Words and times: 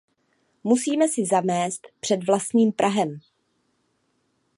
Musíme 0.63 1.07
si 1.07 1.25
zamést 1.25 1.87
před 1.99 2.23
vlastním 2.25 2.71
prahem. 2.71 3.19